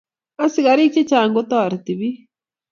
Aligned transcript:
askarik 0.43 0.91
chechang' 0.95 1.33
ko 1.35 1.41
toriti 1.51 1.93
biik. 1.99 2.17